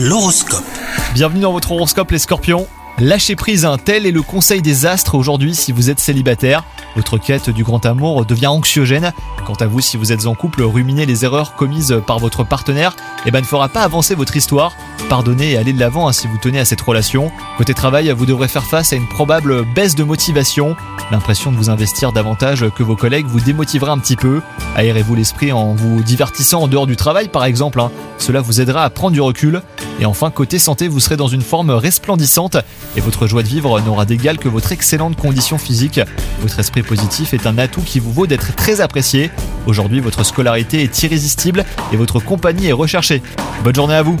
L'horoscope. 0.00 0.62
Bienvenue 1.12 1.40
dans 1.40 1.50
votre 1.50 1.72
horoscope 1.72 2.12
les 2.12 2.20
scorpions. 2.20 2.68
Lâchez 3.00 3.34
prise, 3.34 3.64
un 3.64 3.78
tel 3.78 4.06
est 4.06 4.12
le 4.12 4.22
conseil 4.22 4.62
des 4.62 4.86
astres 4.86 5.16
aujourd'hui 5.16 5.56
si 5.56 5.72
vous 5.72 5.90
êtes 5.90 5.98
célibataire. 5.98 6.62
Votre 6.94 7.18
quête 7.18 7.50
du 7.50 7.64
grand 7.64 7.84
amour 7.84 8.24
devient 8.24 8.46
anxiogène. 8.46 9.12
Quant 9.44 9.54
à 9.54 9.66
vous, 9.66 9.80
si 9.80 9.96
vous 9.96 10.12
êtes 10.12 10.26
en 10.26 10.36
couple, 10.36 10.62
ruminer 10.62 11.04
les 11.04 11.24
erreurs 11.24 11.56
commises 11.56 12.00
par 12.06 12.20
votre 12.20 12.44
partenaire 12.44 12.94
eh 13.26 13.32
ben, 13.32 13.40
ne 13.40 13.44
fera 13.44 13.68
pas 13.68 13.82
avancer 13.82 14.14
votre 14.14 14.36
histoire. 14.36 14.72
Pardonnez 15.08 15.52
et 15.52 15.56
allez 15.56 15.72
de 15.72 15.80
l'avant 15.80 16.08
hein, 16.08 16.12
si 16.12 16.26
vous 16.26 16.36
tenez 16.40 16.60
à 16.60 16.64
cette 16.64 16.80
relation. 16.80 17.32
Côté 17.56 17.72
travail, 17.72 18.10
vous 18.10 18.26
devrez 18.26 18.48
faire 18.48 18.64
face 18.64 18.92
à 18.92 18.96
une 18.96 19.08
probable 19.08 19.64
baisse 19.74 19.94
de 19.94 20.04
motivation. 20.04 20.76
L'impression 21.10 21.50
de 21.50 21.56
vous 21.56 21.70
investir 21.70 22.12
davantage 22.12 22.66
que 22.76 22.82
vos 22.82 22.96
collègues 22.96 23.26
vous 23.26 23.40
démotivera 23.40 23.92
un 23.92 23.98
petit 23.98 24.16
peu. 24.16 24.42
Aérez-vous 24.76 25.14
l'esprit 25.14 25.50
en 25.50 25.74
vous 25.74 26.02
divertissant 26.02 26.62
en 26.62 26.68
dehors 26.68 26.86
du 26.86 26.96
travail 26.96 27.28
par 27.28 27.44
exemple. 27.44 27.80
hein. 27.80 27.90
Cela 28.18 28.40
vous 28.42 28.60
aidera 28.60 28.84
à 28.84 28.90
prendre 28.90 29.12
du 29.12 29.20
recul. 29.20 29.62
Et 30.00 30.04
enfin, 30.04 30.30
côté 30.30 30.58
santé, 30.58 30.86
vous 30.88 31.00
serez 31.00 31.16
dans 31.16 31.26
une 31.26 31.40
forme 31.40 31.70
resplendissante 31.70 32.58
et 32.96 33.00
votre 33.00 33.26
joie 33.26 33.42
de 33.42 33.48
vivre 33.48 33.80
n'aura 33.80 34.04
d'égal 34.04 34.38
que 34.38 34.48
votre 34.48 34.72
excellente 34.72 35.16
condition 35.16 35.58
physique. 35.58 36.00
Votre 36.40 36.58
esprit 36.60 36.82
positif 36.82 37.32
est 37.32 37.46
un 37.46 37.58
atout 37.58 37.82
qui 37.82 37.98
vous 37.98 38.12
vaut 38.12 38.26
d'être 38.26 38.54
très 38.54 38.80
apprécié. 38.80 39.30
Aujourd'hui, 39.66 40.00
votre 40.00 40.24
scolarité 40.24 40.82
est 40.82 41.02
irrésistible 41.02 41.64
et 41.92 41.96
votre 41.96 42.20
compagnie 42.20 42.68
est 42.68 42.72
recherchée. 42.72 43.22
Bonne 43.64 43.74
journée 43.74 43.94
à 43.94 44.02
vous 44.02 44.18